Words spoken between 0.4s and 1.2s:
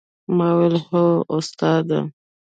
وويل هو